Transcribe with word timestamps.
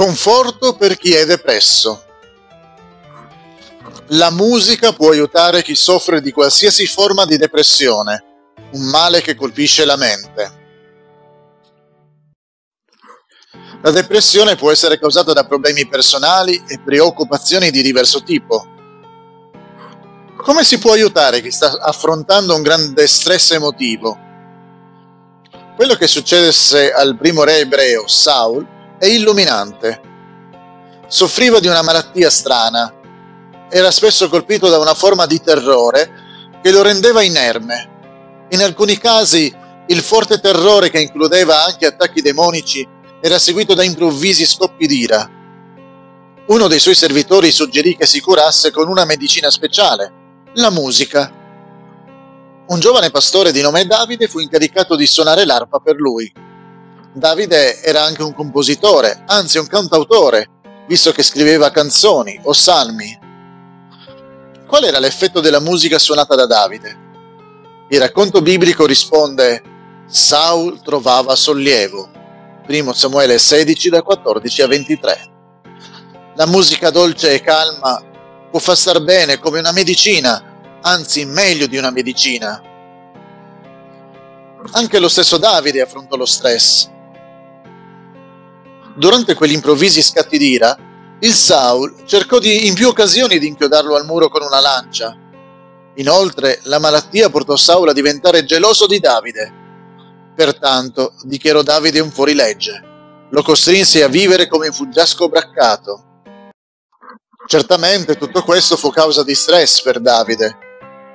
Conforto 0.00 0.76
per 0.76 0.96
chi 0.96 1.12
è 1.12 1.26
depresso. 1.26 2.02
La 4.12 4.30
musica 4.30 4.94
può 4.94 5.10
aiutare 5.10 5.62
chi 5.62 5.74
soffre 5.74 6.22
di 6.22 6.32
qualsiasi 6.32 6.86
forma 6.86 7.26
di 7.26 7.36
depressione, 7.36 8.24
un 8.70 8.88
male 8.88 9.20
che 9.20 9.34
colpisce 9.34 9.84
la 9.84 9.98
mente. 9.98 10.52
La 13.82 13.90
depressione 13.90 14.56
può 14.56 14.70
essere 14.70 14.98
causata 14.98 15.34
da 15.34 15.44
problemi 15.44 15.86
personali 15.86 16.64
e 16.66 16.80
preoccupazioni 16.82 17.70
di 17.70 17.82
diverso 17.82 18.22
tipo. 18.22 18.66
Come 20.34 20.64
si 20.64 20.78
può 20.78 20.92
aiutare 20.92 21.42
chi 21.42 21.50
sta 21.50 21.78
affrontando 21.78 22.54
un 22.54 22.62
grande 22.62 23.06
stress 23.06 23.50
emotivo? 23.50 24.18
Quello 25.76 25.94
che 25.94 26.06
successe 26.06 26.90
al 26.90 27.18
primo 27.18 27.44
re 27.44 27.58
ebreo, 27.58 28.06
Saul, 28.06 28.78
è 29.00 29.06
illuminante. 29.06 29.98
Soffriva 31.08 31.58
di 31.58 31.68
una 31.68 31.80
malattia 31.80 32.28
strana. 32.28 32.92
Era 33.70 33.90
spesso 33.90 34.28
colpito 34.28 34.68
da 34.68 34.78
una 34.78 34.92
forma 34.92 35.24
di 35.24 35.40
terrore 35.40 36.58
che 36.62 36.70
lo 36.70 36.82
rendeva 36.82 37.22
inerme. 37.22 38.46
In 38.50 38.60
alcuni 38.60 38.98
casi 38.98 39.52
il 39.86 40.00
forte 40.02 40.38
terrore 40.38 40.90
che 40.90 41.00
includeva 41.00 41.64
anche 41.64 41.86
attacchi 41.86 42.20
demonici 42.20 42.86
era 43.22 43.38
seguito 43.38 43.72
da 43.72 43.82
improvvisi 43.82 44.44
scoppi 44.44 44.86
d'ira. 44.86 45.30
Uno 46.48 46.68
dei 46.68 46.78
suoi 46.78 46.94
servitori 46.94 47.50
suggerì 47.50 47.96
che 47.96 48.04
si 48.04 48.20
curasse 48.20 48.70
con 48.70 48.86
una 48.86 49.06
medicina 49.06 49.50
speciale, 49.50 50.12
la 50.54 50.70
musica. 50.70 51.32
Un 52.66 52.78
giovane 52.80 53.10
pastore 53.10 53.50
di 53.50 53.62
nome 53.62 53.86
Davide 53.86 54.28
fu 54.28 54.40
incaricato 54.40 54.94
di 54.94 55.06
suonare 55.06 55.46
l'arpa 55.46 55.78
per 55.78 55.96
lui. 55.96 56.30
Davide 57.12 57.82
era 57.82 58.04
anche 58.04 58.22
un 58.22 58.32
compositore, 58.32 59.24
anzi 59.26 59.58
un 59.58 59.66
cantautore, 59.66 60.48
visto 60.86 61.10
che 61.10 61.24
scriveva 61.24 61.70
canzoni 61.70 62.38
o 62.44 62.52
salmi. 62.52 63.18
Qual 64.64 64.84
era 64.84 65.00
l'effetto 65.00 65.40
della 65.40 65.58
musica 65.58 65.98
suonata 65.98 66.36
da 66.36 66.46
Davide? 66.46 66.98
Il 67.88 67.98
racconto 67.98 68.40
biblico 68.40 68.86
risponde 68.86 69.60
Saul 70.06 70.80
trovava 70.82 71.34
sollievo. 71.34 72.08
1 72.68 72.92
Samuele 72.92 73.38
16 73.38 73.88
da 73.88 74.02
14 74.02 74.62
a 74.62 74.66
23. 74.68 75.30
La 76.36 76.46
musica 76.46 76.90
dolce 76.90 77.32
e 77.32 77.40
calma 77.40 78.00
può 78.48 78.60
far 78.60 78.76
star 78.76 79.02
bene 79.02 79.40
come 79.40 79.58
una 79.58 79.72
medicina, 79.72 80.78
anzi 80.80 81.24
meglio 81.24 81.66
di 81.66 81.76
una 81.76 81.90
medicina. 81.90 82.62
Anche 84.72 84.98
lo 85.00 85.08
stesso 85.08 85.38
Davide 85.38 85.80
affrontò 85.80 86.14
lo 86.14 86.26
stress. 86.26 86.98
Durante 89.00 89.32
quegli 89.32 89.54
improvvisi 89.54 90.02
scatti 90.02 90.36
d'ira, 90.36 90.76
il 91.20 91.32
Saul 91.32 92.02
cercò 92.04 92.38
di, 92.38 92.66
in 92.66 92.74
più 92.74 92.88
occasioni 92.88 93.38
di 93.38 93.46
inchiodarlo 93.46 93.96
al 93.96 94.04
muro 94.04 94.28
con 94.28 94.42
una 94.42 94.60
lancia. 94.60 95.16
Inoltre, 95.94 96.60
la 96.64 96.78
malattia 96.78 97.30
portò 97.30 97.56
Saul 97.56 97.88
a 97.88 97.94
diventare 97.94 98.44
geloso 98.44 98.86
di 98.86 98.98
Davide. 99.00 99.52
Pertanto, 100.36 101.14
dichiarò 101.22 101.62
Davide 101.62 102.00
un 102.00 102.10
fuorilegge. 102.10 103.28
Lo 103.30 103.42
costrinse 103.42 104.02
a 104.02 104.08
vivere 104.08 104.46
come 104.48 104.66
un 104.66 104.74
fuggiasco 104.74 105.30
braccato. 105.30 106.04
Certamente 107.46 108.18
tutto 108.18 108.42
questo 108.42 108.76
fu 108.76 108.90
causa 108.90 109.24
di 109.24 109.34
stress 109.34 109.80
per 109.80 109.98
Davide, 109.98 110.58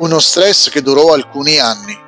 uno 0.00 0.18
stress 0.18 0.68
che 0.68 0.82
durò 0.82 1.14
alcuni 1.14 1.58
anni. 1.58 1.98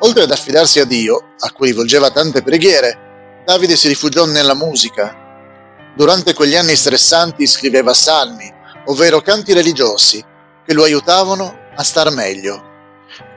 Oltre 0.00 0.24
ad 0.24 0.30
affidarsi 0.32 0.80
a 0.80 0.84
Dio, 0.84 1.34
a 1.38 1.52
cui 1.52 1.68
rivolgeva 1.68 2.10
tante 2.10 2.42
preghiere, 2.42 3.03
Davide 3.44 3.76
si 3.76 3.88
rifugiò 3.88 4.24
nella 4.24 4.54
musica. 4.54 5.92
Durante 5.94 6.32
quegli 6.32 6.56
anni 6.56 6.74
stressanti 6.76 7.46
scriveva 7.46 7.92
salmi, 7.92 8.50
ovvero 8.86 9.20
canti 9.20 9.52
religiosi, 9.52 10.24
che 10.64 10.72
lo 10.72 10.82
aiutavano 10.82 11.54
a 11.76 11.82
star 11.82 12.10
meglio. 12.10 12.72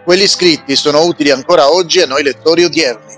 Quelli 0.06 0.26
scritti 0.26 0.78
sono 0.78 1.04
utili 1.04 1.30
ancora 1.30 1.70
oggi 1.70 2.00
a 2.00 2.06
noi 2.06 2.24
lettori 2.24 2.64
odierni. 2.64 3.16